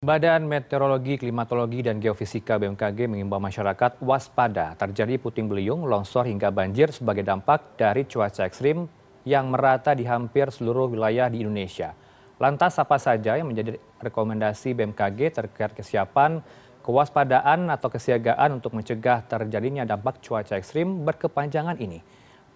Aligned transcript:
Badan 0.00 0.48
Meteorologi, 0.48 1.20
Klimatologi, 1.20 1.84
dan 1.84 2.00
Geofisika 2.00 2.56
BMKG 2.56 3.04
mengimbau 3.04 3.36
masyarakat 3.36 4.00
waspada 4.00 4.72
terjadi 4.72 5.20
puting 5.20 5.44
beliung, 5.44 5.84
longsor 5.84 6.24
hingga 6.24 6.48
banjir 6.48 6.88
sebagai 6.88 7.20
dampak 7.20 7.76
dari 7.76 8.08
cuaca 8.08 8.48
ekstrim 8.48 8.88
yang 9.28 9.52
merata 9.52 9.92
di 9.92 10.08
hampir 10.08 10.48
seluruh 10.48 10.88
wilayah 10.88 11.28
di 11.28 11.44
Indonesia. 11.44 11.92
Lantas 12.40 12.80
apa 12.80 12.96
saja 12.96 13.36
yang 13.36 13.52
menjadi 13.52 13.76
rekomendasi 14.00 14.72
BMKG 14.72 15.36
terkait 15.36 15.76
kesiapan, 15.76 16.40
kewaspadaan 16.80 17.68
atau 17.68 17.92
kesiagaan 17.92 18.56
untuk 18.56 18.72
mencegah 18.72 19.20
terjadinya 19.28 19.84
dampak 19.84 20.24
cuaca 20.24 20.56
ekstrim 20.56 21.04
berkepanjangan 21.04 21.76
ini? 21.76 22.00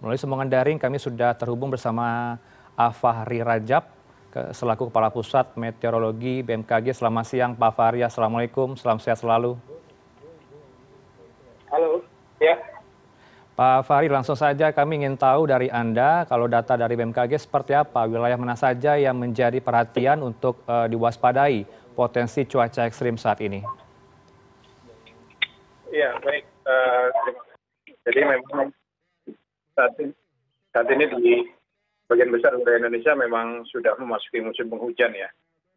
Melalui 0.01 0.17
sambungan 0.17 0.49
daring 0.49 0.81
kami 0.81 0.97
sudah 0.97 1.37
terhubung 1.37 1.69
bersama 1.69 2.41
Afahri 2.73 3.45
Rajab, 3.45 3.94
selaku 4.51 4.91
Kepala 4.91 5.07
Pusat 5.07 5.55
Meteorologi 5.55 6.43
BMKG. 6.43 6.91
Selamat 6.91 7.25
siang 7.27 7.51
Pak 7.55 7.71
Fahri, 7.71 8.03
Assalamualaikum, 8.03 8.75
salam 8.75 8.99
sehat 8.99 9.23
selalu. 9.23 9.55
Halo, 11.71 12.03
ya. 12.43 12.59
Pak 13.55 13.87
Fahri, 13.87 14.11
langsung 14.11 14.35
saja 14.35 14.75
kami 14.75 14.99
ingin 14.99 15.15
tahu 15.15 15.47
dari 15.47 15.71
Anda, 15.71 16.27
kalau 16.27 16.51
data 16.51 16.75
dari 16.75 16.99
BMKG 16.99 17.39
seperti 17.39 17.71
apa, 17.71 18.03
wilayah 18.03 18.35
mana 18.35 18.59
saja 18.59 18.99
yang 18.99 19.15
menjadi 19.15 19.63
perhatian 19.63 20.19
untuk 20.19 20.59
uh, 20.67 20.91
diwaspadai 20.91 21.63
potensi 21.95 22.43
cuaca 22.43 22.83
ekstrim 22.83 23.15
saat 23.15 23.39
ini? 23.39 23.63
Iya, 25.87 26.19
baik. 26.19 26.43
Uh, 26.67 27.07
jadi 28.03 28.21
memang 28.27 28.75
saat 29.71 29.95
ini, 30.03 30.11
saat 30.75 30.87
ini 30.91 31.03
di 31.07 31.35
sebagian 32.05 32.29
besar 32.29 32.53
wilayah 32.53 32.85
Indonesia 32.85 33.17
memang 33.17 33.65
sudah 33.73 33.97
memasuki 33.97 34.37
musim 34.45 34.69
penghujan 34.69 35.11
ya. 35.17 35.29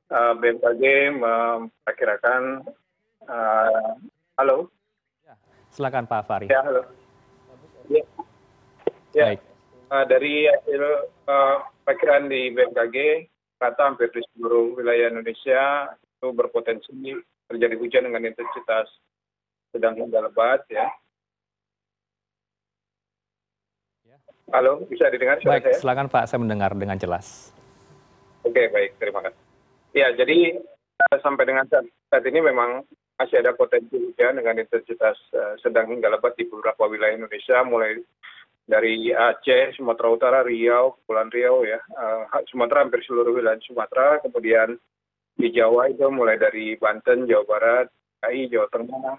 Uh, 0.09 0.33
BMKG 0.41 1.13
memperkirakan, 1.17 2.65
uh, 3.29 3.93
halo? 4.41 4.69
Ya, 5.25 5.35
silakan 5.73 6.05
Pak 6.05 6.29
Fari. 6.29 6.47
Ya, 6.49 6.61
halo. 6.65 6.85
Ya, 7.89 8.05
ya. 9.17 9.25
Baik. 9.33 9.41
Uh, 9.89 10.05
dari 10.05 10.49
hasil 10.49 10.83
uh, 11.29 11.57
perkiraan 11.89 12.29
di 12.29 12.53
BMKG, 12.53 13.29
rata 13.57 13.89
hampir 13.89 14.13
di 14.13 14.21
seluruh 14.37 14.77
wilayah 14.77 15.09
Indonesia 15.09 15.93
itu 15.97 16.29
berpotensi 16.37 16.93
terjadi 17.49 17.75
hujan 17.81 18.05
dengan 18.05 18.29
intensitas 18.29 18.89
sedang 19.73 19.97
hingga 19.97 20.29
lebat 20.29 20.65
ya. 20.69 20.93
Halo 24.53 24.85
bisa 24.89 25.09
didengar 25.13 25.37
suara 25.41 25.61
baik 25.61 25.81
silakan 25.81 26.07
pak. 26.09 26.25
Saya 26.29 26.41
mendengar 26.41 26.73
dengan 26.73 26.97
jelas. 26.97 27.53
Oke 28.45 28.69
baik. 28.73 28.97
Terima 28.97 29.21
kasih. 29.25 29.43
Ya 29.93 30.09
jadi 30.17 30.61
eh, 30.61 31.19
sampai 31.25 31.45
dengan 31.49 31.65
saat, 31.69 31.85
saat 32.09 32.25
ini 32.25 32.41
memang 32.41 32.85
masih 33.19 33.43
ada 33.43 33.51
potensi 33.53 33.99
hujan 33.99 34.39
dengan 34.39 34.63
intensitas 34.63 35.19
uh, 35.35 35.59
sedang 35.59 35.91
hingga 35.91 36.07
lebat 36.07 36.39
di 36.39 36.47
beberapa 36.47 36.87
wilayah 36.87 37.19
Indonesia 37.19 37.67
mulai 37.67 37.99
dari 38.63 39.11
Aceh, 39.11 39.75
Sumatera 39.75 40.09
Utara, 40.15 40.41
Riau, 40.47 40.95
Kepulauan 41.03 41.35
Riau 41.35 41.67
ya, 41.67 41.83
uh, 41.99 42.31
Sumatera 42.47 42.87
hampir 42.87 43.03
seluruh 43.03 43.35
wilayah 43.35 43.59
Sumatera, 43.67 44.23
kemudian 44.23 44.79
di 45.35 45.51
Jawa 45.51 45.91
itu 45.91 46.07
mulai 46.15 46.39
dari 46.39 46.79
Banten, 46.79 47.27
Jawa 47.27 47.43
Barat, 47.43 47.87
DKI, 48.23 48.43
Jawa 48.55 48.67
Tengah, 48.71 49.17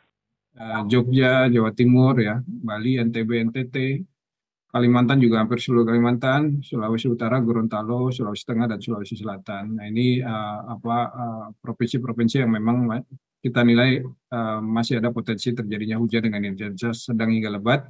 uh, 0.56 0.82
Jogja, 0.88 1.52
Jawa 1.52 1.72
Timur 1.76 2.16
ya, 2.24 2.40
Bali, 2.46 3.04
NTB, 3.04 3.52
NTT, 3.52 3.76
Kalimantan 4.70 5.18
juga 5.18 5.42
hampir 5.42 5.58
seluruh 5.58 5.82
Kalimantan, 5.82 6.62
Sulawesi 6.62 7.10
Utara, 7.10 7.42
Gorontalo, 7.42 8.14
Sulawesi 8.14 8.46
Tengah, 8.46 8.70
dan 8.70 8.78
Sulawesi 8.78 9.18
Selatan. 9.18 9.82
Nah 9.82 9.90
ini 9.90 10.22
uh, 10.22 10.78
apa 10.78 10.98
provinsi-provinsi 11.58 12.38
uh, 12.38 12.42
yang 12.46 12.52
memang 12.54 12.86
kita 13.42 13.66
nilai 13.66 13.98
uh, 14.06 14.62
masih 14.62 15.02
ada 15.02 15.10
potensi 15.10 15.58
terjadinya 15.58 15.98
hujan 15.98 16.30
dengan 16.30 16.54
intensitas 16.54 17.10
sedang 17.10 17.34
hingga 17.34 17.50
lebat 17.50 17.82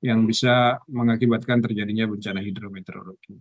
yang 0.00 0.24
bisa 0.24 0.80
mengakibatkan 0.88 1.60
terjadinya 1.60 2.08
bencana 2.08 2.40
hidrometeorologi. 2.40 3.36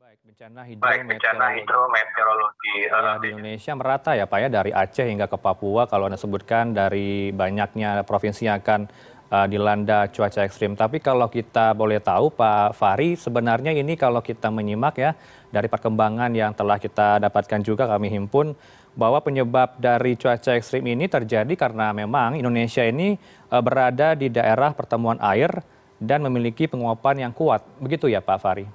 Baik, 0.00 0.18
bencana 0.26 0.66
hidrometeorologi, 0.66 0.82
Baik, 0.82 1.02
bencana 1.06 1.46
hidrometeorologi 1.54 2.76
di 3.22 3.28
Indonesia 3.30 3.72
merata 3.78 4.10
ya 4.18 4.26
Pak 4.26 4.38
ya 4.42 4.48
dari 4.50 4.74
Aceh 4.74 5.06
hingga 5.06 5.30
ke 5.30 5.38
Papua 5.38 5.86
kalau 5.86 6.10
Anda 6.10 6.18
sebutkan 6.18 6.74
dari 6.74 7.30
banyaknya 7.30 8.02
provinsi 8.02 8.50
yang 8.50 8.58
akan 8.58 8.90
dilanda 9.28 10.08
cuaca 10.08 10.40
ekstrim. 10.40 10.72
Tapi 10.72 11.04
kalau 11.04 11.28
kita 11.28 11.76
boleh 11.76 12.00
tahu 12.00 12.32
Pak 12.32 12.72
Fahri, 12.72 13.12
sebenarnya 13.12 13.76
ini 13.76 13.92
kalau 13.92 14.24
kita 14.24 14.48
menyimak 14.48 14.96
ya 14.96 15.12
dari 15.52 15.68
perkembangan 15.68 16.32
yang 16.32 16.56
telah 16.56 16.80
kita 16.80 17.20
dapatkan 17.20 17.60
juga 17.60 17.84
kami 17.84 18.08
himpun 18.08 18.56
bahwa 18.96 19.20
penyebab 19.20 19.76
dari 19.76 20.16
cuaca 20.16 20.56
ekstrim 20.56 20.82
ini 20.88 21.06
terjadi 21.06 21.54
karena 21.54 21.92
memang 21.92 22.40
Indonesia 22.40 22.82
ini 22.82 23.20
uh, 23.52 23.60
berada 23.60 24.16
di 24.16 24.32
daerah 24.32 24.72
pertemuan 24.72 25.20
air 25.20 25.60
dan 26.00 26.24
memiliki 26.24 26.64
penguapan 26.64 27.28
yang 27.28 27.32
kuat. 27.36 27.62
Begitu 27.78 28.08
ya 28.08 28.24
Pak 28.24 28.38
Fahri? 28.40 28.66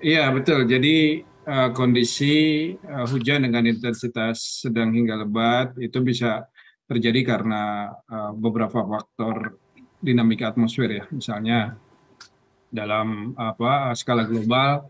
Iya 0.00 0.32
betul. 0.32 0.64
Jadi 0.64 1.20
uh, 1.44 1.70
kondisi 1.76 2.72
hujan 2.88 3.44
dengan 3.44 3.68
intensitas 3.68 4.64
sedang 4.64 4.96
hingga 4.96 5.20
lebat 5.22 5.76
itu 5.76 6.00
bisa 6.00 6.48
terjadi 6.88 7.20
karena 7.36 7.92
uh, 8.08 8.32
beberapa 8.32 8.80
faktor 8.82 9.60
dinamika 10.00 10.50
atmosfer 10.50 10.88
ya. 10.88 11.04
Misalnya 11.12 11.76
dalam 12.72 13.36
apa 13.36 13.92
skala 13.92 14.24
global 14.24 14.88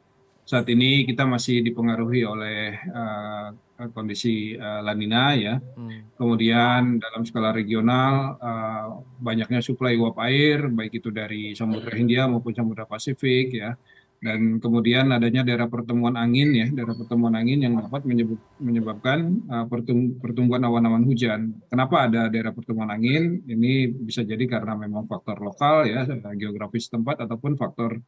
saat 0.48 0.64
ini 0.72 1.04
kita 1.04 1.28
masih 1.28 1.60
dipengaruhi 1.60 2.24
oleh 2.24 2.72
uh, 2.88 3.52
kondisi 3.92 4.56
uh, 4.56 4.80
lanina 4.80 5.36
ya. 5.36 5.54
Hmm. 5.60 6.10
kemudian 6.18 6.98
dalam 6.98 7.22
skala 7.22 7.54
regional 7.54 8.40
uh, 8.40 8.86
banyaknya 9.20 9.62
suplai 9.62 9.94
uap 9.94 10.18
air 10.24 10.66
baik 10.72 10.98
itu 10.98 11.14
dari 11.14 11.54
samudra 11.54 11.94
Hindia 11.94 12.26
maupun 12.26 12.56
samudra 12.56 12.88
Pasifik 12.88 13.54
ya 13.54 13.76
dan 14.18 14.58
kemudian 14.58 15.14
adanya 15.14 15.46
daerah 15.46 15.70
pertemuan 15.70 16.18
angin 16.18 16.50
ya 16.50 16.66
daerah 16.74 16.94
pertemuan 16.98 17.38
angin 17.38 17.62
yang 17.62 17.78
dapat 17.78 18.02
menyebabkan 18.58 19.18
uh, 19.46 19.64
pertumbuhan 20.18 20.62
awan-awan 20.66 21.06
hujan. 21.06 21.54
Kenapa 21.70 22.10
ada 22.10 22.26
daerah 22.26 22.50
pertemuan 22.50 22.90
angin? 22.90 23.46
Ini 23.46 23.94
bisa 23.94 24.26
jadi 24.26 24.42
karena 24.50 24.74
memang 24.74 25.06
faktor 25.06 25.38
lokal 25.38 25.86
ya 25.86 26.02
geografis 26.34 26.90
tempat 26.90 27.22
ataupun 27.22 27.54
faktor 27.54 28.02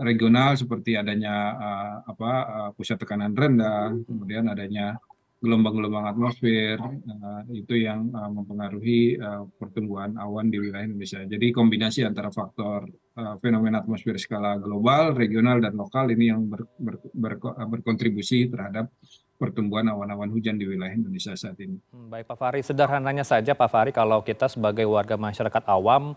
regional 0.00 0.56
seperti 0.56 0.96
adanya 0.96 1.34
uh, 1.56 1.94
apa 2.08 2.32
uh, 2.44 2.70
pusat 2.76 3.00
tekanan 3.00 3.36
rendah, 3.36 3.96
kemudian 4.04 4.48
adanya 4.48 4.96
gelombang-gelombang 5.40 6.04
atmosfer 6.04 6.76
uh, 6.76 7.42
itu 7.48 7.80
yang 7.80 8.12
uh, 8.12 8.28
mempengaruhi 8.28 9.16
uh, 9.16 9.48
pertumbuhan 9.56 10.12
awan 10.20 10.52
di 10.52 10.60
wilayah 10.60 10.84
Indonesia. 10.84 11.24
Jadi 11.24 11.48
kombinasi 11.48 12.04
antara 12.04 12.28
faktor 12.28 12.84
uh, 13.16 13.40
fenomena 13.40 13.80
atmosfer 13.80 14.20
skala 14.20 14.60
global, 14.60 15.16
regional 15.16 15.64
dan 15.64 15.80
lokal 15.80 16.12
ini 16.12 16.28
yang 16.28 16.44
ber, 16.44 16.68
ber, 16.76 17.00
ber, 17.16 17.32
berkontribusi 17.40 18.52
terhadap 18.52 18.92
pertumbuhan 19.40 19.88
awan-awan 19.88 20.28
hujan 20.28 20.60
di 20.60 20.68
wilayah 20.68 20.92
Indonesia 20.92 21.32
saat 21.32 21.56
ini. 21.56 21.80
Hmm, 21.88 22.12
baik 22.12 22.28
Pak 22.28 22.36
Fahri, 22.36 22.60
sederhananya 22.60 23.24
saja 23.24 23.56
Pak 23.56 23.68
Fahri 23.72 23.90
kalau 23.96 24.20
kita 24.20 24.44
sebagai 24.52 24.84
warga 24.84 25.16
masyarakat 25.16 25.64
awam 25.72 26.12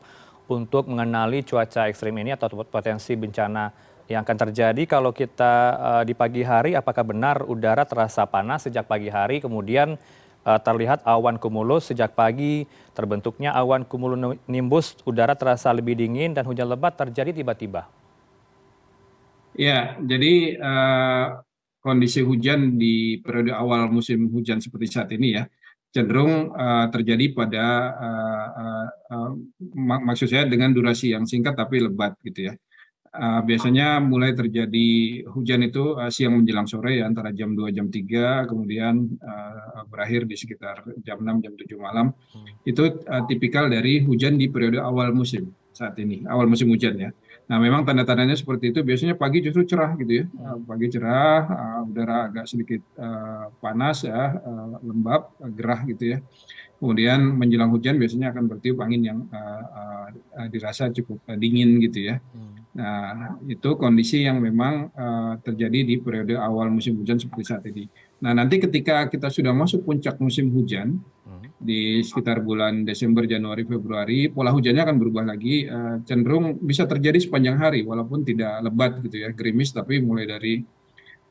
untuk 0.52 0.92
mengenali 0.92 1.48
cuaca 1.48 1.88
ekstrim 1.88 2.12
ini 2.20 2.36
atau 2.36 2.52
potensi 2.68 3.16
bencana 3.16 3.72
yang 4.12 4.28
akan 4.28 4.38
terjadi 4.48 4.84
kalau 4.84 5.16
kita 5.16 5.54
uh, 5.80 6.04
di 6.04 6.12
pagi 6.12 6.44
hari 6.44 6.76
apakah 6.76 7.08
benar 7.08 7.48
udara 7.48 7.88
terasa 7.88 8.28
panas 8.28 8.68
sejak 8.68 8.84
pagi 8.84 9.08
hari 9.08 9.40
kemudian 9.40 9.96
uh, 10.44 10.60
terlihat 10.60 11.02
awan 11.08 11.40
kumulus 11.40 11.92
sejak 11.92 12.12
pagi 12.12 12.68
terbentuknya 12.92 13.56
awan 13.56 13.88
cumulonimbus 13.88 15.00
udara 15.08 15.34
terasa 15.40 15.72
lebih 15.72 15.96
dingin 15.96 16.36
dan 16.36 16.44
hujan 16.44 16.68
lebat 16.68 17.00
terjadi 17.00 17.32
tiba-tiba. 17.32 17.88
Ya, 19.54 19.96
jadi 20.02 20.58
uh, 20.58 21.26
kondisi 21.80 22.26
hujan 22.26 22.76
di 22.76 23.22
periode 23.22 23.54
awal 23.54 23.88
musim 23.88 24.28
hujan 24.34 24.58
seperti 24.60 24.88
saat 24.90 25.14
ini 25.14 25.38
ya 25.38 25.46
cenderung 25.94 26.50
uh, 26.58 26.90
terjadi 26.90 27.38
pada 27.38 27.66
uh, 28.02 29.32
mak 29.78 30.02
maksud 30.02 30.26
saya 30.26 30.50
dengan 30.50 30.74
durasi 30.74 31.14
yang 31.14 31.30
singkat 31.30 31.54
tapi 31.54 31.86
lebat 31.86 32.18
gitu 32.26 32.50
ya. 32.50 32.54
Biasanya 33.46 34.02
mulai 34.02 34.34
terjadi 34.34 35.22
hujan 35.30 35.62
itu 35.62 35.94
uh, 35.94 36.10
siang 36.10 36.42
menjelang 36.42 36.66
sore 36.66 36.98
ya 36.98 37.06
antara 37.06 37.30
jam 37.30 37.54
2 37.54 37.70
jam 37.70 37.86
3 37.86 38.50
kemudian 38.50 39.06
uh, 39.22 39.86
berakhir 39.86 40.26
di 40.26 40.34
sekitar 40.34 40.82
jam 41.06 41.22
6 41.22 41.46
jam 41.46 41.54
7 41.54 41.78
malam. 41.78 42.10
Hmm. 42.34 42.46
Itu 42.66 43.06
uh, 43.06 43.24
tipikal 43.30 43.70
dari 43.70 44.02
hujan 44.02 44.42
di 44.42 44.50
periode 44.50 44.82
awal 44.82 45.14
musim 45.14 45.54
saat 45.70 45.94
ini, 46.02 46.26
awal 46.26 46.50
musim 46.50 46.70
hujan 46.74 46.98
ya. 46.98 47.10
Nah, 47.44 47.60
memang 47.60 47.84
tanda-tandanya 47.84 48.40
seperti 48.40 48.72
itu 48.72 48.82
biasanya 48.88 49.20
pagi 49.20 49.44
justru 49.44 49.68
cerah 49.68 49.94
gitu 50.00 50.24
ya. 50.24 50.26
Uh, 50.34 50.58
pagi 50.66 50.88
cerah, 50.90 51.42
uh, 51.46 51.82
udara 51.86 52.34
agak 52.34 52.46
sedikit 52.50 52.82
uh, 52.98 53.54
panas 53.62 54.10
ya, 54.10 54.42
uh, 54.42 54.82
lembab, 54.82 55.38
uh, 55.38 55.52
gerah 55.54 55.86
gitu 55.86 56.18
ya 56.18 56.20
kemudian 56.84 57.40
menjelang 57.40 57.72
hujan 57.72 57.96
biasanya 57.96 58.36
akan 58.36 58.44
bertiup 58.52 58.84
angin 58.84 59.08
yang 59.08 59.20
uh, 59.32 59.64
uh, 60.12 60.48
dirasa 60.52 60.92
cukup 60.92 61.24
uh, 61.32 61.40
dingin 61.40 61.80
gitu 61.80 62.12
ya. 62.12 62.20
Nah 62.74 63.38
itu 63.46 63.78
kondisi 63.78 64.26
yang 64.26 64.42
memang 64.42 64.90
uh, 64.98 65.34
terjadi 65.46 65.86
di 65.86 65.96
periode 66.02 66.34
awal 66.34 66.74
musim 66.74 66.98
hujan 66.98 67.22
seperti 67.22 67.44
saat 67.46 67.64
ini. 67.70 67.86
Nah, 68.24 68.32
nanti 68.32 68.56
ketika 68.56 69.12
kita 69.12 69.28
sudah 69.28 69.52
masuk 69.52 69.84
puncak 69.84 70.16
musim 70.24 70.48
hujan 70.56 70.96
hmm. 71.28 71.60
di 71.60 72.00
sekitar 72.00 72.40
bulan 72.40 72.88
Desember, 72.88 73.28
Januari, 73.28 73.68
Februari, 73.68 74.32
pola 74.32 74.56
hujannya 74.56 74.80
akan 74.80 74.96
berubah 74.96 75.28
lagi, 75.28 75.68
uh, 75.68 76.00
cenderung 76.08 76.56
bisa 76.64 76.88
terjadi 76.88 77.20
sepanjang 77.20 77.60
hari, 77.60 77.84
walaupun 77.84 78.24
tidak 78.24 78.64
lebat 78.64 79.04
gitu 79.04 79.28
ya, 79.28 79.30
gerimis, 79.36 79.76
tapi 79.76 80.00
mulai 80.00 80.24
dari 80.24 80.64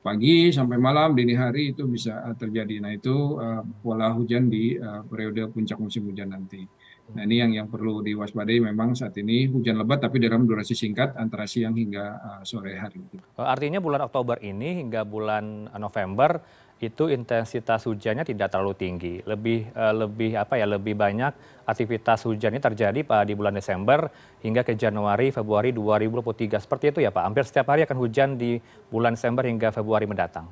pagi 0.03 0.51
sampai 0.51 0.77
malam, 0.77 1.15
dini 1.15 1.39
hari 1.39 1.73
itu 1.73 1.87
bisa 1.87 2.27
terjadi. 2.35 2.83
Nah, 2.83 2.93
itu 2.93 3.39
uh, 3.39 3.63
pola 3.81 4.11
hujan 4.11 4.51
di 4.51 4.75
uh, 4.75 5.07
periode 5.07 5.47
puncak 5.55 5.79
musim 5.79 6.11
hujan 6.11 6.35
nanti. 6.35 6.67
Nah 7.13 7.29
ini 7.29 7.43
yang 7.45 7.53
yang 7.53 7.69
perlu 7.69 8.01
diwaspadai 8.01 8.63
memang 8.73 8.97
saat 8.97 9.13
ini 9.21 9.51
hujan 9.51 9.77
lebat 9.77 10.01
tapi 10.01 10.23
dalam 10.23 10.49
durasi 10.49 10.73
singkat 10.73 11.19
antara 11.19 11.45
siang 11.45 11.77
hingga 11.77 12.05
uh, 12.17 12.43
sore 12.47 12.79
hari. 12.79 13.03
Artinya 13.37 13.83
bulan 13.83 14.07
Oktober 14.07 14.41
ini 14.41 14.81
hingga 14.81 15.05
bulan 15.05 15.69
November 15.77 16.41
itu 16.83 17.07
intensitas 17.07 17.87
hujannya 17.87 18.27
tidak 18.27 18.51
terlalu 18.51 18.75
tinggi, 18.75 19.15
lebih 19.23 19.71
uh, 19.71 19.95
lebih 20.03 20.35
apa 20.35 20.59
ya 20.59 20.67
lebih 20.67 20.99
banyak 20.99 21.31
aktivitas 21.63 22.27
hujannya 22.27 22.59
terjadi 22.59 23.07
pak 23.07 23.31
di 23.31 23.39
bulan 23.39 23.55
Desember 23.55 24.11
hingga 24.43 24.67
ke 24.67 24.75
Januari 24.75 25.31
Februari 25.31 25.71
2023 25.71 26.59
seperti 26.59 26.85
itu 26.91 26.99
ya 27.07 27.15
Pak. 27.15 27.23
Hampir 27.23 27.47
setiap 27.47 27.71
hari 27.71 27.87
akan 27.87 27.99
hujan 28.03 28.35
di 28.35 28.59
bulan 28.91 29.15
Desember 29.15 29.47
hingga 29.47 29.71
Februari 29.71 30.11
mendatang. 30.11 30.51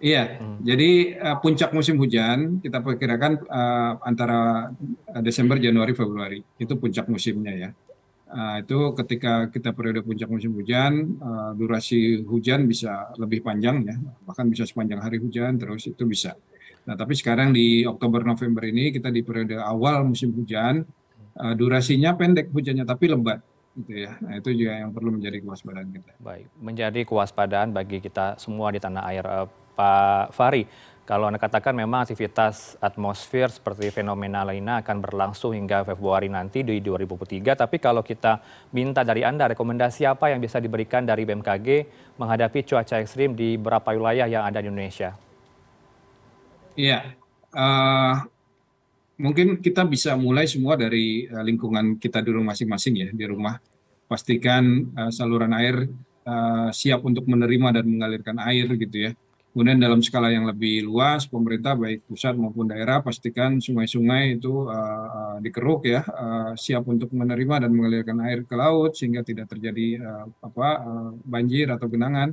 Iya, 0.00 0.40
hmm. 0.40 0.64
jadi 0.64 0.90
uh, 1.20 1.36
puncak 1.44 1.76
musim 1.76 2.00
hujan 2.00 2.62
kita 2.64 2.80
perkirakan 2.80 3.44
uh, 3.44 3.92
antara 4.00 4.72
Desember, 5.20 5.60
Januari, 5.60 5.92
Februari 5.92 6.40
itu 6.56 6.72
puncak 6.78 7.04
musimnya 7.10 7.52
ya. 7.52 7.70
Uh, 8.30 8.62
itu 8.62 8.78
ketika 8.94 9.50
kita 9.50 9.74
periode 9.74 10.06
puncak 10.06 10.30
musim 10.30 10.54
hujan, 10.54 11.18
uh, 11.18 11.50
durasi 11.58 12.22
hujan 12.22 12.62
bisa 12.70 13.10
lebih 13.18 13.42
panjang 13.42 13.82
ya, 13.82 13.98
bahkan 14.22 14.46
bisa 14.46 14.62
sepanjang 14.62 15.02
hari 15.02 15.18
hujan 15.18 15.58
terus 15.58 15.90
itu 15.90 16.06
bisa. 16.06 16.38
Nah 16.86 16.94
tapi 16.94 17.18
sekarang 17.18 17.50
di 17.50 17.82
Oktober 17.82 18.22
November 18.22 18.62
ini 18.70 18.94
kita 18.94 19.10
di 19.10 19.26
periode 19.26 19.58
awal 19.58 20.06
musim 20.06 20.30
hujan, 20.30 20.86
uh, 21.42 21.54
durasinya 21.58 22.14
pendek 22.14 22.54
hujannya 22.54 22.86
tapi 22.86 23.10
lebat 23.10 23.42
gitu 23.82 24.06
ya. 24.06 24.14
Nah, 24.22 24.38
itu 24.38 24.50
juga 24.54 24.78
yang 24.78 24.90
perlu 24.94 25.10
menjadi 25.14 25.42
kewaspadaan 25.42 25.88
kita. 25.90 26.12
Baik, 26.22 26.46
menjadi 26.58 27.00
kewaspadaan 27.02 27.74
bagi 27.74 27.98
kita 27.98 28.38
semua 28.38 28.70
di 28.70 28.78
tanah 28.78 29.10
air. 29.10 29.26
Pak 29.70 30.36
Fahri, 30.36 30.68
kalau 31.10 31.26
Anda 31.26 31.42
katakan 31.42 31.74
memang 31.74 32.06
aktivitas 32.06 32.78
atmosfer 32.78 33.50
seperti 33.50 33.90
fenomena 33.90 34.46
lainnya 34.46 34.78
akan 34.78 35.02
berlangsung 35.02 35.58
hingga 35.58 35.82
Februari 35.82 36.30
nanti 36.30 36.62
di 36.62 36.78
2023, 36.78 37.58
tapi 37.58 37.82
kalau 37.82 38.06
kita 38.06 38.38
minta 38.70 39.02
dari 39.02 39.26
Anda 39.26 39.50
rekomendasi 39.50 40.06
apa 40.06 40.30
yang 40.30 40.38
bisa 40.38 40.62
diberikan 40.62 41.02
dari 41.02 41.26
BMKG 41.26 41.66
menghadapi 42.14 42.62
cuaca 42.62 43.02
ekstrim 43.02 43.34
di 43.34 43.58
beberapa 43.58 43.90
wilayah 43.90 44.30
yang 44.30 44.46
ada 44.46 44.62
di 44.62 44.70
Indonesia? 44.70 45.18
Iya, 46.78 47.02
uh, 47.58 48.14
mungkin 49.18 49.58
kita 49.58 49.82
bisa 49.90 50.14
mulai 50.14 50.46
semua 50.46 50.78
dari 50.78 51.26
uh, 51.26 51.42
lingkungan 51.42 51.98
kita 51.98 52.22
dulu 52.22 52.38
masing-masing 52.46 52.94
ya 52.94 53.08
di 53.10 53.26
rumah. 53.26 53.58
Pastikan 54.06 54.94
uh, 54.94 55.10
saluran 55.10 55.58
air 55.58 55.90
uh, 56.22 56.70
siap 56.70 57.02
untuk 57.02 57.26
menerima 57.26 57.82
dan 57.82 57.98
mengalirkan 57.98 58.38
air 58.46 58.70
gitu 58.78 59.10
ya 59.10 59.12
Kemudian 59.60 59.76
dalam 59.76 60.00
skala 60.00 60.32
yang 60.32 60.48
lebih 60.48 60.88
luas, 60.88 61.28
pemerintah 61.28 61.76
baik 61.76 62.08
pusat 62.08 62.32
maupun 62.32 62.64
daerah 62.64 63.04
pastikan 63.04 63.60
sungai-sungai 63.60 64.40
itu 64.40 64.64
uh, 64.64 65.36
dikeruk 65.36 65.84
ya, 65.84 66.00
uh, 66.00 66.56
siap 66.56 66.88
untuk 66.88 67.12
menerima 67.12 67.68
dan 67.68 67.70
mengalirkan 67.76 68.24
air 68.24 68.48
ke 68.48 68.56
laut 68.56 68.96
sehingga 68.96 69.20
tidak 69.20 69.52
terjadi 69.52 70.00
uh, 70.00 70.24
apa 70.40 70.68
uh, 70.80 71.12
banjir 71.28 71.68
atau 71.68 71.92
genangan 71.92 72.32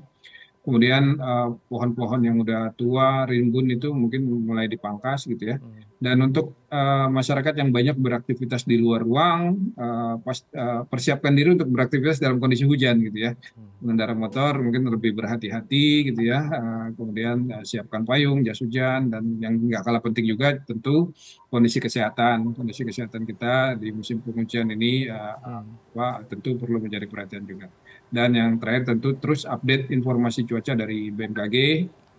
kemudian 0.67 1.15
uh, 1.15 1.55
pohon-pohon 1.71 2.27
yang 2.27 2.43
udah 2.43 2.75
tua, 2.75 3.23
rimbun 3.23 3.71
itu 3.71 3.87
mungkin 3.95 4.27
mulai 4.43 4.67
dipangkas 4.67 5.23
gitu 5.23 5.55
ya. 5.55 5.63
Hmm. 5.63 5.87
Dan 5.97 6.19
untuk 6.27 6.67
uh, 6.69 7.07
masyarakat 7.07 7.55
yang 7.55 7.71
banyak 7.71 7.95
beraktivitas 7.95 8.67
di 8.67 8.75
luar 8.75 9.01
ruang, 9.01 9.71
uh, 9.79 10.19
pas, 10.19 10.43
uh, 10.51 10.83
persiapkan 10.83 11.31
diri 11.31 11.55
untuk 11.55 11.71
beraktivitas 11.71 12.19
dalam 12.19 12.37
kondisi 12.43 12.67
hujan 12.67 12.99
gitu 12.99 13.15
ya. 13.15 13.31
Hmm. 13.31 13.79
Mengendara 13.79 14.11
motor 14.11 14.59
mungkin 14.59 14.91
lebih 14.91 15.15
berhati-hati 15.15 16.11
gitu 16.11 16.21
ya. 16.27 16.43
Uh, 16.51 16.87
kemudian 16.99 17.47
uh, 17.47 17.63
siapkan 17.63 18.03
payung, 18.03 18.43
jas 18.43 18.59
hujan, 18.59 19.07
dan 19.07 19.23
yang 19.39 19.55
nggak 19.55 19.87
kalah 19.87 20.03
penting 20.03 20.27
juga 20.27 20.51
tentu 20.67 21.15
kondisi 21.47 21.79
kesehatan. 21.79 22.51
Kondisi 22.59 22.83
kesehatan 22.83 23.23
kita 23.23 23.79
di 23.79 23.95
musim 23.95 24.19
penghujan 24.19 24.67
ini 24.75 25.07
uh, 25.07 25.63
hmm. 25.63 25.95
apa, 25.95 26.27
tentu 26.27 26.59
perlu 26.59 26.83
menjadi 26.83 27.07
perhatian 27.07 27.47
juga. 27.47 27.71
Dan 28.07 28.35
yang 28.35 28.55
terakhir 28.55 28.95
tentu 28.95 29.19
terus 29.19 29.43
update 29.43 29.91
informasi 29.91 30.47
cuaca 30.47 30.71
dari 30.71 31.11
BMKG, 31.11 31.55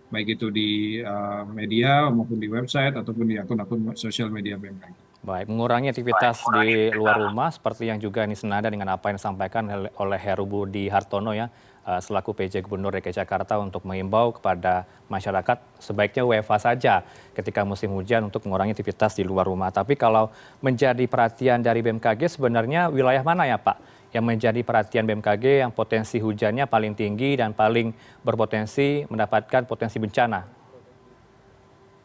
baik 0.09 0.37
itu 0.37 0.47
di 0.53 1.01
uh, 1.01 1.45
media 1.49 2.09
maupun 2.09 2.37
di 2.37 2.49
website 2.49 2.97
ataupun 2.97 3.25
di 3.25 3.35
akun-akun 3.37 3.93
sosial 3.97 4.29
media 4.29 4.57
BMKG. 4.57 5.09
Baik, 5.19 5.51
mengurangi 5.51 5.91
aktivitas 5.91 6.47
di 6.55 6.95
luar 6.95 7.19
rumah 7.19 7.51
seperti 7.51 7.91
yang 7.91 7.99
juga 7.99 8.23
ini 8.23 8.39
senada 8.39 8.71
dengan 8.71 8.95
apa 8.95 9.11
yang 9.11 9.19
disampaikan 9.19 9.67
oleh 9.99 10.15
Heru 10.15 10.47
Budi 10.47 10.87
Hartono 10.87 11.35
ya, 11.35 11.51
uh, 11.83 11.99
selaku 11.99 12.31
PJ 12.31 12.63
Gubernur 12.63 12.95
DKI 12.95 13.19
Jakarta 13.19 13.59
untuk 13.59 13.83
mengimbau 13.83 14.31
kepada 14.39 14.87
masyarakat 15.11 15.59
sebaiknya 15.81 16.23
WFA 16.23 16.57
saja 16.61 17.03
ketika 17.35 17.67
musim 17.67 17.91
hujan 17.97 18.31
untuk 18.31 18.47
mengurangi 18.47 18.71
aktivitas 18.71 19.19
di 19.19 19.27
luar 19.27 19.43
rumah. 19.49 19.75
Tapi 19.75 19.99
kalau 19.99 20.31
menjadi 20.63 21.03
perhatian 21.03 21.59
dari 21.65 21.83
BMKG 21.83 22.39
sebenarnya 22.39 22.87
wilayah 22.87 23.25
mana 23.25 23.43
ya 23.43 23.59
Pak 23.59 23.98
yang 24.09 24.25
menjadi 24.25 24.61
perhatian 24.65 25.05
BMKG 25.05 25.61
yang 25.65 25.71
potensi 25.73 26.17
hujannya 26.17 26.65
paling 26.65 26.97
tinggi 26.97 27.37
dan 27.37 27.53
paling 27.53 27.93
berpotensi 28.25 29.05
mendapatkan 29.05 29.69
potensi 29.69 30.01
bencana? 30.01 30.41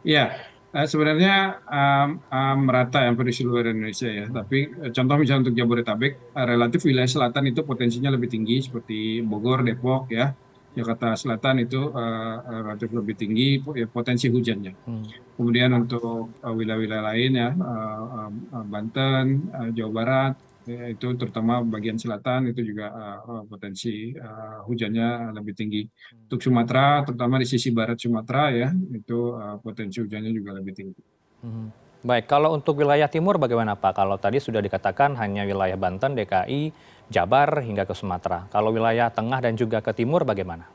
Ya, 0.04 0.36
sebenarnya 0.82 1.64
um, 1.64 2.08
um, 2.18 2.56
merata 2.66 3.06
yang 3.06 3.14
di 3.14 3.30
seluruh 3.30 3.62
Indonesia 3.62 4.10
ya. 4.10 4.26
Tapi 4.26 4.68
eh, 4.84 4.90
contoh 4.90 5.16
misalnya 5.16 5.48
untuk 5.48 5.56
Jabodetabek, 5.56 6.34
uh, 6.34 6.46
relatif 6.50 6.82
wilayah 6.84 7.06
selatan 7.06 7.54
itu 7.54 7.62
potensinya 7.62 8.10
lebih 8.10 8.26
tinggi 8.26 8.58
seperti 8.58 9.22
Bogor, 9.22 9.62
Depok 9.62 10.10
ya. 10.10 10.34
Jakarta 10.74 11.14
Selatan 11.14 11.62
itu 11.62 11.78
uh, 11.94 12.42
relatif 12.66 12.90
lebih 12.90 13.14
tinggi 13.14 13.62
ya, 13.78 13.86
potensi 13.86 14.26
hujannya. 14.26 14.74
Hmm. 14.82 15.06
Kemudian 15.38 15.70
untuk 15.70 16.34
wilayah-wilayah 16.42 16.98
uh, 16.98 17.08
lain 17.14 17.30
ya, 17.30 17.48
uh, 17.54 18.26
uh, 18.26 18.64
Banten, 18.66 19.54
uh, 19.54 19.70
Jawa 19.70 19.90
Barat, 19.94 20.34
ya, 20.64 20.90
itu 20.90 21.08
terutama 21.16 21.61
bagian 21.64 21.96
selatan 21.96 22.50
itu 22.50 22.61
juga 22.75 22.90
uh, 22.90 23.43
potensi 23.46 24.12
uh, 24.16 24.64
hujannya 24.64 25.32
lebih 25.37 25.55
tinggi. 25.56 25.82
Untuk 26.28 26.40
Sumatera, 26.40 27.05
terutama 27.05 27.40
di 27.40 27.46
sisi 27.49 27.70
barat 27.70 28.00
Sumatera 28.00 28.50
ya, 28.52 28.69
itu 28.93 29.32
uh, 29.32 29.56
potensi 29.61 30.00
hujannya 30.00 30.32
juga 30.32 30.56
lebih 30.56 30.72
tinggi. 30.72 31.02
Hmm. 31.44 31.69
Baik, 32.05 32.28
kalau 32.28 32.52
untuk 32.52 32.76
wilayah 32.76 33.09
timur 33.09 33.40
bagaimana 33.40 33.80
Pak? 33.80 33.97
Kalau 33.97 34.21
tadi 34.21 34.37
sudah 34.37 34.61
dikatakan 34.61 35.16
hanya 35.16 35.49
wilayah 35.49 35.80
Banten, 35.80 36.12
DKI, 36.12 36.68
Jabar 37.09 37.64
hingga 37.64 37.88
ke 37.88 37.97
Sumatera. 37.97 38.44
Kalau 38.52 38.73
wilayah 38.73 39.09
tengah 39.09 39.40
dan 39.40 39.56
juga 39.56 39.80
ke 39.80 39.97
timur 39.97 40.28
bagaimana? 40.28 40.68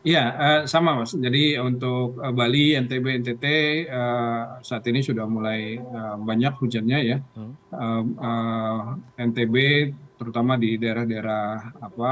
Iya, 0.00 0.24
uh, 0.32 0.60
sama 0.64 0.96
Mas. 0.96 1.12
Jadi 1.12 1.60
untuk 1.60 2.16
uh, 2.16 2.32
Bali, 2.32 2.72
NTB, 2.72 3.20
NTT 3.20 3.44
uh, 3.92 4.56
saat 4.64 4.80
ini 4.88 5.04
sudah 5.04 5.28
mulai 5.28 5.76
banyak 6.20 6.56
hujannya 6.56 6.98
ya. 7.04 7.18
Hmm. 7.36 7.52
NTB 9.12 9.56
terutama 10.16 10.56
di 10.56 10.76
daerah-daerah 10.76 11.76
apa 11.80 12.10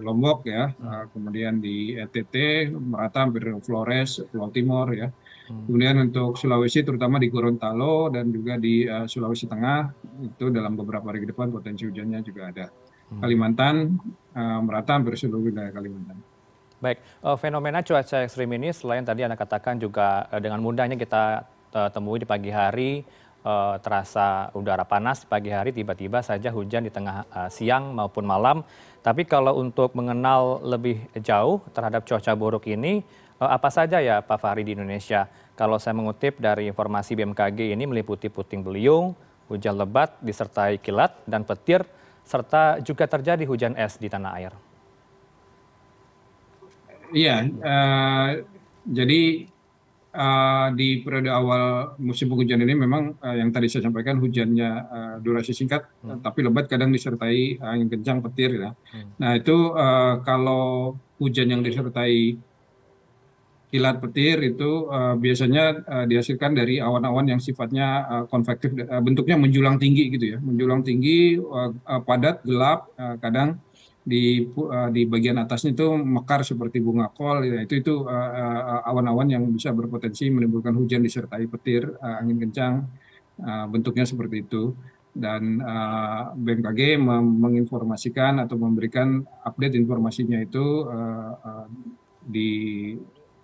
Lombok 0.00 0.48
ya, 0.48 0.72
hmm. 0.72 1.12
kemudian 1.12 1.60
di 1.60 1.96
NTT 1.96 2.68
merata 2.72 3.28
hampir 3.28 3.52
Flores, 3.60 4.24
Pulau 4.32 4.48
Timur 4.48 4.88
ya. 4.96 5.08
Hmm. 5.52 5.68
Kemudian 5.68 5.96
untuk 6.08 6.40
Sulawesi 6.40 6.80
terutama 6.80 7.20
di 7.20 7.28
Gorontalo 7.28 8.08
dan 8.08 8.32
juga 8.32 8.56
di 8.56 8.88
Sulawesi 8.88 9.44
Tengah 9.44 9.80
itu 10.24 10.48
dalam 10.48 10.80
beberapa 10.80 11.12
hari 11.12 11.28
ke 11.28 11.28
depan 11.28 11.52
potensi 11.52 11.84
hujannya 11.84 12.24
juga 12.24 12.48
ada. 12.48 12.66
Kalimantan 13.08 13.96
merata 14.64 14.96
hampir 14.96 15.16
seluruh 15.16 15.52
wilayah 15.52 15.72
Kalimantan. 15.72 16.27
Baik, 16.78 17.02
uh, 17.26 17.34
fenomena 17.34 17.82
cuaca 17.82 18.22
ekstrim 18.22 18.54
ini 18.54 18.70
selain 18.70 19.02
tadi 19.02 19.26
Anda 19.26 19.34
katakan 19.34 19.82
juga 19.82 20.30
uh, 20.30 20.38
dengan 20.38 20.62
mudahnya 20.62 20.94
kita 20.94 21.42
uh, 21.74 21.90
temui 21.90 22.22
di 22.22 22.26
pagi 22.28 22.54
hari, 22.54 23.02
terasa 23.80 24.52
udara 24.52 24.84
panas 24.84 25.24
di 25.24 25.26
pagi 25.30 25.48
hari, 25.48 25.72
tiba-tiba 25.72 26.20
saja 26.20 26.52
hujan 26.52 26.84
di 26.84 26.92
tengah 26.92 27.24
siang 27.48 27.96
maupun 27.96 28.28
malam. 28.28 28.60
Tapi 29.00 29.24
kalau 29.24 29.56
untuk 29.56 29.96
mengenal 29.96 30.60
lebih 30.60 31.00
jauh 31.16 31.62
terhadap 31.72 32.04
cuaca 32.04 32.34
buruk 32.36 32.68
ini, 32.68 33.00
apa 33.40 33.72
saja 33.72 34.04
ya 34.04 34.20
Pak 34.20 34.36
Fahri 34.42 34.68
di 34.68 34.76
Indonesia? 34.76 35.32
Kalau 35.56 35.80
saya 35.80 35.96
mengutip 35.96 36.36
dari 36.36 36.68
informasi 36.68 37.16
BMKG 37.16 37.72
ini 37.72 37.88
meliputi 37.88 38.28
puting 38.28 38.60
beliung, 38.60 39.16
hujan 39.48 39.80
lebat 39.80 40.20
disertai 40.20 40.76
kilat 40.76 41.16
dan 41.24 41.40
petir, 41.48 41.88
serta 42.28 42.84
juga 42.84 43.08
terjadi 43.08 43.48
hujan 43.48 43.80
es 43.80 43.96
di 43.96 44.12
tanah 44.12 44.32
air. 44.36 44.67
Iya, 47.12 47.36
uh, 47.48 48.28
jadi 48.84 49.22
uh, 50.12 50.68
di 50.76 51.00
periode 51.00 51.30
awal 51.32 51.94
musim 52.00 52.28
penghujan 52.28 52.60
ini 52.64 52.74
memang 52.76 53.16
uh, 53.20 53.36
yang 53.36 53.48
tadi 53.52 53.68
saya 53.68 53.88
sampaikan 53.88 54.20
hujannya 54.20 54.70
uh, 54.88 55.16
durasi 55.24 55.52
singkat, 55.56 55.88
hmm. 56.04 56.20
tapi 56.20 56.44
lebat 56.44 56.68
kadang 56.68 56.92
disertai 56.92 57.60
angin 57.60 57.88
kencang 57.88 58.20
petir 58.24 58.50
ya. 58.56 58.70
Hmm. 58.92 59.08
Nah 59.20 59.30
itu 59.36 59.56
uh, 59.72 60.20
kalau 60.24 60.96
hujan 61.16 61.48
yang 61.48 61.62
disertai 61.64 62.36
kilat 63.68 64.00
petir 64.00 64.40
itu 64.40 64.88
uh, 64.88 65.12
biasanya 65.20 65.64
uh, 65.84 66.04
dihasilkan 66.08 66.56
dari 66.56 66.80
awan-awan 66.80 67.36
yang 67.36 67.40
sifatnya 67.40 68.08
uh, 68.08 68.24
konvektif, 68.24 68.72
uh, 68.72 69.00
bentuknya 69.04 69.36
menjulang 69.36 69.76
tinggi 69.76 70.08
gitu 70.08 70.36
ya, 70.36 70.38
menjulang 70.40 70.80
tinggi, 70.80 71.36
uh, 71.36 71.76
uh, 71.76 72.00
padat, 72.00 72.40
gelap, 72.48 72.88
uh, 72.96 73.20
kadang 73.20 73.60
di 74.08 74.40
uh, 74.48 74.88
di 74.88 75.04
bagian 75.04 75.36
atasnya 75.36 75.76
itu 75.76 75.92
mekar 76.00 76.40
seperti 76.40 76.80
bunga 76.80 77.12
kol, 77.12 77.44
ya, 77.44 77.60
itu 77.60 77.84
itu 77.84 77.94
awan-awan 78.88 79.28
uh, 79.28 79.32
yang 79.36 79.44
bisa 79.52 79.68
berpotensi 79.76 80.32
menimbulkan 80.32 80.72
hujan 80.72 81.04
disertai 81.04 81.44
petir, 81.44 81.92
uh, 82.00 82.16
angin 82.24 82.40
kencang, 82.48 82.88
uh, 83.44 83.66
bentuknya 83.68 84.08
seperti 84.08 84.48
itu. 84.48 84.72
Dan 85.18 85.58
uh, 85.60 86.30
BMKG 86.36 86.94
menginformasikan 87.42 88.38
atau 88.38 88.54
memberikan 88.54 89.18
update 89.42 89.74
informasinya 89.74 90.38
itu 90.38 90.86
uh, 90.86 91.32
uh, 91.42 91.66
di 92.22 92.50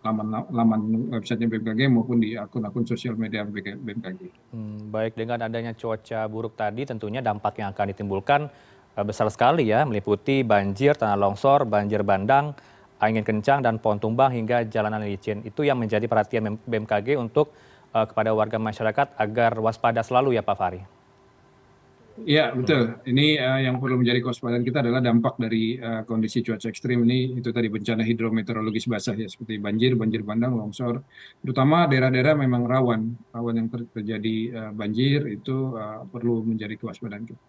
laman 0.05 0.29
laman 0.53 0.81
websitenya 1.17 1.49
BMKG 1.49 1.81
maupun 1.89 2.21
di 2.21 2.37
akun-akun 2.37 2.85
sosial 2.85 3.17
media 3.17 3.43
BMKG. 3.49 4.53
Hmm, 4.53 4.93
baik 4.93 5.17
dengan 5.17 5.41
adanya 5.41 5.73
cuaca 5.73 6.29
buruk 6.29 6.55
tadi 6.55 6.85
tentunya 6.85 7.25
dampak 7.25 7.57
yang 7.57 7.73
akan 7.73 7.91
ditimbulkan 7.91 8.41
besar 9.03 9.27
sekali 9.27 9.67
ya 9.75 9.83
meliputi 9.83 10.47
banjir, 10.47 10.95
tanah 10.95 11.19
longsor, 11.19 11.67
banjir 11.67 12.07
bandang, 12.07 12.55
angin 13.03 13.27
kencang 13.27 13.61
dan 13.61 13.83
pohon 13.83 13.99
tumbang 13.99 14.31
hingga 14.31 14.63
jalanan 14.71 15.03
licin. 15.03 15.43
Itu 15.43 15.67
yang 15.67 15.83
menjadi 15.83 16.07
perhatian 16.07 16.57
BMKG 16.63 17.19
untuk 17.19 17.51
uh, 17.91 18.07
kepada 18.07 18.31
warga 18.31 18.63
masyarakat 18.63 19.19
agar 19.19 19.59
waspada 19.59 20.01
selalu 20.07 20.39
ya 20.39 20.43
Pak 20.47 20.57
Fahri. 20.59 20.83
Ya 22.23 22.55
betul. 22.55 22.95
Ini 23.11 23.43
uh, 23.43 23.59
yang 23.59 23.83
perlu 23.83 23.99
menjadi 23.99 24.23
kewaspadaan 24.23 24.63
kita 24.63 24.87
adalah 24.87 25.03
dampak 25.03 25.35
dari 25.35 25.83
uh, 25.83 26.07
kondisi 26.07 26.47
cuaca 26.47 26.71
ekstrim 26.71 27.03
ini. 27.03 27.35
Itu 27.43 27.51
tadi 27.51 27.67
bencana 27.67 28.07
hidrometeorologis 28.07 28.87
basah 28.87 29.19
ya 29.19 29.27
seperti 29.27 29.59
banjir, 29.59 29.99
banjir 29.99 30.23
bandang, 30.23 30.55
longsor. 30.55 31.03
Terutama 31.43 31.91
daerah-daerah 31.91 32.39
memang 32.39 32.71
rawan, 32.71 33.19
rawan 33.35 33.55
yang 33.59 33.69
terjadi 33.91 34.37
uh, 34.55 34.71
banjir 34.71 35.27
itu 35.27 35.75
uh, 35.75 36.07
perlu 36.07 36.47
menjadi 36.47 36.79
kewaspadaan 36.79 37.27
kita. 37.27 37.43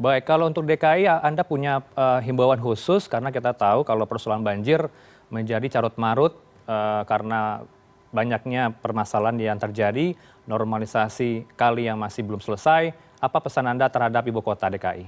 Baik, 0.00 0.24
kalau 0.24 0.48
untuk 0.48 0.64
DKI 0.64 1.04
Anda 1.20 1.44
punya 1.44 1.84
uh, 1.92 2.24
himbauan 2.24 2.56
khusus 2.56 3.04
karena 3.04 3.28
kita 3.28 3.52
tahu 3.52 3.84
kalau 3.84 4.08
persoalan 4.08 4.40
banjir 4.40 4.88
menjadi 5.28 5.68
carut 5.68 5.92
marut 6.00 6.40
uh, 6.64 7.04
karena 7.04 7.60
banyaknya 8.08 8.72
permasalahan 8.80 9.36
yang 9.36 9.60
terjadi, 9.60 10.16
normalisasi 10.48 11.44
kali 11.52 11.84
yang 11.84 12.00
masih 12.00 12.24
belum 12.24 12.40
selesai 12.40 12.96
apa 13.20 13.38
pesan 13.44 13.68
Anda 13.68 13.92
terhadap 13.92 14.24
ibu 14.24 14.40
kota 14.40 14.72
DKI? 14.72 15.04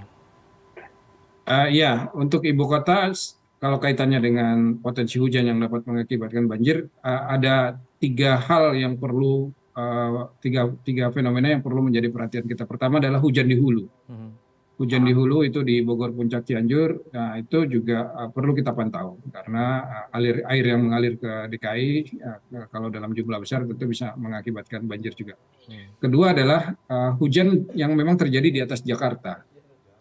Uh, 1.48 1.72
ya, 1.72 2.12
untuk 2.12 2.44
ibu 2.44 2.68
kota 2.68 3.16
kalau 3.64 3.80
kaitannya 3.80 4.20
dengan 4.20 4.76
potensi 4.76 5.16
hujan 5.16 5.48
yang 5.48 5.56
dapat 5.56 5.88
mengakibatkan 5.88 6.44
banjir, 6.44 6.92
uh, 7.00 7.32
ada 7.32 7.80
tiga 7.96 8.36
hal 8.36 8.76
yang 8.76 9.00
perlu 9.00 9.56
uh, 9.72 10.28
tiga 10.44 10.68
tiga 10.84 11.08
fenomena 11.08 11.48
yang 11.48 11.64
perlu 11.64 11.80
menjadi 11.80 12.12
perhatian 12.12 12.44
kita. 12.44 12.68
Pertama 12.68 13.00
adalah 13.00 13.24
hujan 13.24 13.48
di 13.48 13.56
hulu. 13.56 13.88
Hmm 14.12 14.41
hujan 14.80 15.04
di 15.04 15.12
hulu 15.12 15.44
itu 15.44 15.60
di 15.60 15.84
Bogor 15.84 16.10
Puncak 16.16 16.48
Cianjur, 16.48 17.12
nah 17.12 17.36
itu 17.36 17.68
juga 17.68 18.08
uh, 18.16 18.28
perlu 18.32 18.56
kita 18.56 18.72
pantau 18.72 19.20
karena 19.28 19.64
uh, 20.08 20.16
alir 20.16 20.42
air 20.48 20.64
yang 20.74 20.80
mengalir 20.82 21.20
ke 21.20 21.52
DKI 21.52 21.90
uh, 22.24 22.66
kalau 22.72 22.88
dalam 22.88 23.12
jumlah 23.12 23.38
besar 23.38 23.68
tentu 23.68 23.84
bisa 23.84 24.16
mengakibatkan 24.16 24.82
banjir 24.88 25.12
juga. 25.12 25.36
Hmm. 25.68 25.94
Kedua 26.00 26.32
adalah 26.32 26.72
uh, 26.88 27.12
hujan 27.20 27.68
yang 27.76 27.92
memang 27.92 28.16
terjadi 28.16 28.48
di 28.48 28.60
atas 28.64 28.80
Jakarta 28.82 29.51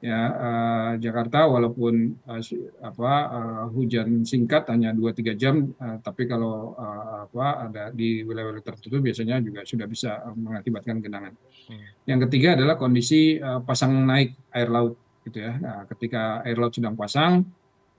ya 0.01 0.21
uh, 0.33 0.91
Jakarta 0.97 1.45
walaupun 1.45 2.17
uh, 2.25 2.41
apa 2.81 3.11
uh, 3.29 3.65
hujan 3.69 4.25
singkat 4.25 4.65
hanya 4.73 4.97
2-3 4.97 5.37
jam 5.37 5.69
uh, 5.77 6.01
tapi 6.01 6.25
kalau 6.25 6.73
uh, 6.73 7.29
apa 7.29 7.69
ada 7.69 7.83
di 7.93 8.25
wilayah-wilayah 8.25 8.65
tertentu 8.65 8.97
biasanya 8.97 9.37
juga 9.45 9.61
sudah 9.61 9.85
bisa 9.85 10.25
uh, 10.25 10.33
mengakibatkan 10.33 10.97
genangan. 11.05 11.37
Hmm. 11.69 11.85
Yang 12.09 12.19
ketiga 12.27 12.57
adalah 12.57 12.81
kondisi 12.81 13.37
uh, 13.37 13.61
pasang 13.61 13.93
naik 14.01 14.33
air 14.49 14.73
laut 14.73 14.97
gitu 15.21 15.37
ya. 15.37 15.53
Nah, 15.61 15.85
ketika 15.85 16.41
air 16.49 16.57
laut 16.57 16.73
sedang 16.73 16.97
pasang 16.97 17.45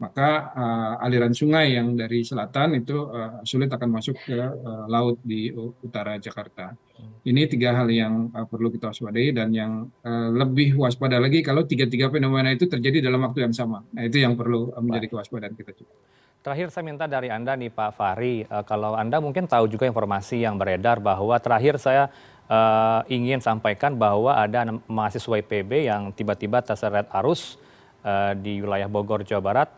maka 0.03 0.51
uh, 0.51 1.07
aliran 1.07 1.31
sungai 1.31 1.79
yang 1.79 1.95
dari 1.95 2.27
selatan 2.27 2.83
itu 2.83 3.07
uh, 3.07 3.39
sulit 3.47 3.71
akan 3.71 3.87
masuk 3.87 4.19
ke 4.19 4.35
uh, 4.35 4.91
laut 4.91 5.23
di 5.23 5.55
utara 5.55 6.19
Jakarta. 6.19 6.75
Hmm. 6.75 7.23
Ini 7.23 7.47
tiga 7.47 7.79
hal 7.79 7.87
yang 7.87 8.35
uh, 8.35 8.43
perlu 8.51 8.75
kita 8.75 8.91
waspadai 8.91 9.31
dan 9.31 9.55
yang 9.55 9.87
uh, 10.03 10.29
lebih 10.35 10.75
waspada 10.75 11.23
lagi 11.23 11.39
kalau 11.47 11.63
tiga-tiga 11.63 12.11
fenomena 12.11 12.51
itu 12.51 12.67
terjadi 12.67 12.99
dalam 12.99 13.23
waktu 13.23 13.47
yang 13.47 13.55
sama. 13.55 13.87
Nah 13.95 14.03
itu 14.03 14.19
yang 14.19 14.35
perlu 14.35 14.75
uh, 14.75 14.83
menjadi 14.83 15.15
kewaspadaan 15.15 15.55
kita 15.55 15.71
juga. 15.79 15.95
Terakhir 16.43 16.75
saya 16.75 16.83
minta 16.83 17.07
dari 17.07 17.31
Anda 17.31 17.55
nih 17.55 17.71
Pak 17.71 17.95
Fahri, 17.95 18.43
uh, 18.51 18.67
kalau 18.67 18.99
Anda 18.99 19.23
mungkin 19.23 19.47
tahu 19.47 19.71
juga 19.71 19.87
informasi 19.87 20.43
yang 20.43 20.59
beredar 20.59 20.99
bahwa 20.99 21.39
terakhir 21.39 21.79
saya 21.79 22.11
uh, 22.51 23.07
ingin 23.07 23.39
sampaikan 23.39 23.95
bahwa 23.95 24.35
ada 24.35 24.67
mahasiswa 24.91 25.39
IPB 25.39 25.87
yang 25.87 26.11
tiba-tiba 26.11 26.59
terseret 26.59 27.07
arus 27.23 27.55
uh, 28.03 28.35
di 28.35 28.59
wilayah 28.59 28.91
Bogor, 28.91 29.23
Jawa 29.23 29.39
Barat 29.39 29.69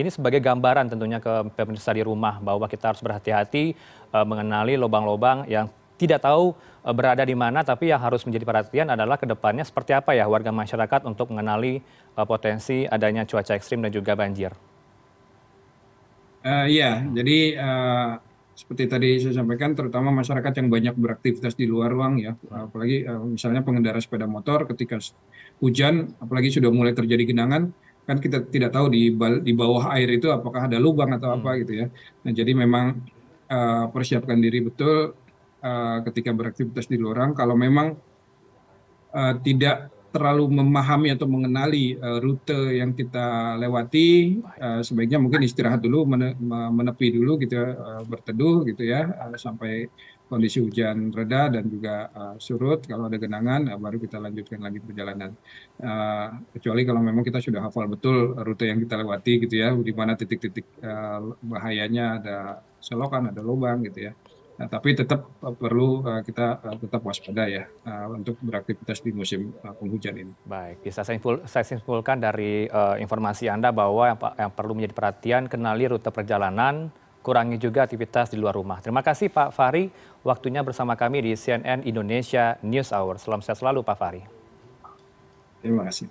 ini 0.00 0.08
sebagai 0.08 0.40
gambaran 0.40 0.88
tentunya 0.88 1.20
ke 1.20 1.52
pemirsa 1.52 1.92
di 1.92 2.00
rumah 2.00 2.40
bahwa 2.40 2.64
kita 2.64 2.92
harus 2.94 3.04
berhati-hati 3.04 3.76
uh, 4.16 4.24
mengenali 4.24 4.80
lubang-lubang 4.80 5.44
yang 5.44 5.68
tidak 6.00 6.24
tahu 6.24 6.56
uh, 6.84 6.94
berada 6.96 7.20
di 7.24 7.36
mana, 7.36 7.60
tapi 7.60 7.92
yang 7.92 8.00
harus 8.00 8.24
menjadi 8.24 8.44
perhatian 8.48 8.88
adalah 8.92 9.20
ke 9.20 9.28
depannya 9.28 9.64
seperti 9.64 9.92
apa 9.92 10.16
ya 10.16 10.24
warga 10.24 10.52
masyarakat 10.52 11.04
untuk 11.04 11.32
mengenali 11.32 11.84
potensi 12.16 12.88
adanya 12.88 13.28
cuaca 13.28 13.52
ekstrim 13.52 13.84
dan 13.84 13.92
juga 13.92 14.16
banjir. 14.16 14.56
Uh, 16.46 16.64
ya, 16.70 17.04
jadi 17.12 17.38
uh, 17.60 18.10
seperti 18.56 18.88
tadi 18.88 19.10
saya 19.20 19.36
sampaikan, 19.36 19.76
terutama 19.76 20.08
masyarakat 20.16 20.64
yang 20.64 20.72
banyak 20.72 20.94
beraktivitas 20.96 21.52
di 21.52 21.68
luar 21.68 21.92
ruang 21.92 22.16
ya, 22.22 22.32
apalagi 22.48 23.04
uh, 23.04 23.20
misalnya 23.20 23.60
pengendara 23.60 24.00
sepeda 24.00 24.24
motor 24.24 24.64
ketika 24.72 24.96
hujan, 25.60 26.16
apalagi 26.22 26.48
sudah 26.48 26.72
mulai 26.72 26.96
terjadi 26.96 27.36
genangan, 27.36 27.74
kan 28.06 28.22
kita 28.22 28.46
tidak 28.46 28.70
tahu 28.70 28.86
di 28.86 29.10
di 29.42 29.52
bawah 29.52 29.90
air 29.98 30.08
itu 30.14 30.30
apakah 30.30 30.70
ada 30.70 30.78
lubang 30.78 31.10
atau 31.18 31.34
apa 31.34 31.50
hmm. 31.52 31.58
gitu 31.66 31.72
ya. 31.84 31.86
Nah 32.22 32.32
jadi 32.32 32.52
memang 32.54 33.02
uh, 33.50 33.84
persiapkan 33.90 34.38
diri 34.38 34.62
betul 34.62 35.12
uh, 35.60 35.98
ketika 36.06 36.30
beraktivitas 36.30 36.86
di 36.86 36.96
luar. 36.96 37.34
Kalau 37.34 37.58
memang 37.58 37.98
uh, 39.10 39.34
tidak 39.42 39.90
terlalu 40.14 40.48
memahami 40.48 41.12
atau 41.12 41.28
mengenali 41.28 41.98
uh, 42.00 42.16
rute 42.24 42.72
yang 42.72 42.96
kita 42.96 43.60
lewati, 43.60 44.40
uh, 44.40 44.80
sebaiknya 44.80 45.20
mungkin 45.20 45.44
istirahat 45.44 45.84
dulu, 45.84 46.08
menepi 46.72 47.12
dulu 47.12 47.36
gitu, 47.36 47.60
uh, 47.60 48.00
berteduh 48.08 48.64
gitu 48.64 48.80
ya, 48.88 49.12
uh, 49.12 49.36
sampai 49.36 49.92
kondisi 50.26 50.58
hujan 50.58 51.14
reda 51.14 51.48
dan 51.48 51.64
juga 51.70 52.10
uh, 52.10 52.36
surut. 52.36 52.82
Kalau 52.82 53.06
ada 53.06 53.18
genangan 53.18 53.70
uh, 53.70 53.78
baru 53.78 54.02
kita 54.02 54.18
lanjutkan 54.18 54.60
lagi 54.62 54.78
perjalanan. 54.82 55.30
Uh, 55.78 56.42
kecuali 56.58 56.82
kalau 56.82 57.00
memang 57.00 57.22
kita 57.22 57.38
sudah 57.38 57.62
hafal 57.62 57.86
betul 57.86 58.34
rute 58.42 58.66
yang 58.66 58.82
kita 58.82 58.98
lewati 58.98 59.32
gitu 59.46 59.54
ya 59.54 59.70
di 59.74 59.92
mana 59.94 60.18
titik-titik 60.18 60.66
uh, 60.82 61.34
bahayanya 61.46 62.04
ada 62.20 62.36
selokan 62.82 63.30
ada 63.30 63.42
lubang 63.42 63.86
gitu 63.86 64.10
ya. 64.10 64.12
Nah, 64.56 64.72
tapi 64.72 64.96
tetap 64.96 65.36
perlu 65.60 66.00
uh, 66.00 66.24
kita 66.24 66.64
uh, 66.64 66.76
tetap 66.80 67.04
waspada 67.04 67.44
ya 67.44 67.68
uh, 67.84 68.08
untuk 68.16 68.40
beraktivitas 68.40 69.04
di 69.04 69.12
musim 69.12 69.52
uh, 69.60 69.76
penghujan 69.76 70.16
ini. 70.16 70.32
Baik, 70.48 70.80
bisa 70.80 71.04
saya, 71.04 71.20
simpul, 71.20 71.44
saya 71.44 71.64
simpulkan 71.68 72.16
dari 72.16 72.64
uh, 72.72 72.96
informasi 72.96 73.52
Anda 73.52 73.68
bahwa 73.68 74.08
yang, 74.08 74.18
yang 74.40 74.52
perlu 74.56 74.72
menjadi 74.72 74.96
perhatian 74.96 75.42
kenali 75.52 75.84
rute 75.92 76.08
perjalanan, 76.08 76.88
kurangi 77.26 77.58
juga 77.58 77.82
aktivitas 77.82 78.30
di 78.30 78.38
luar 78.38 78.54
rumah. 78.54 78.78
Terima 78.78 79.02
kasih 79.02 79.34
Pak 79.34 79.50
Fahri, 79.50 79.90
waktunya 80.22 80.62
bersama 80.62 80.94
kami 80.94 81.26
di 81.26 81.32
CNN 81.34 81.82
Indonesia 81.82 82.54
News 82.62 82.94
Hour. 82.94 83.18
Selamat 83.18 83.50
sehat 83.50 83.58
selalu 83.58 83.82
Pak 83.82 83.96
Fahri. 83.98 84.22
Terima 85.58 85.82
kasih. 85.82 86.06